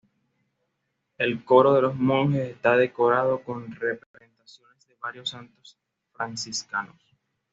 El 1.19 1.43
coro 1.45 1.75
de 1.75 1.83
los 1.83 1.95
monjes 1.95 2.49
está 2.55 2.75
decorado 2.75 3.43
con 3.43 3.71
representaciones 3.75 4.87
de 4.87 4.95
varios 4.95 5.29
santos 5.29 5.77
franciscanos. 6.11 6.95